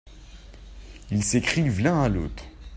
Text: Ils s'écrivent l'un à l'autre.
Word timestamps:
Ils 1.11 1.23
s'écrivent 1.23 1.81
l'un 1.81 2.01
à 2.01 2.09
l'autre. 2.09 2.43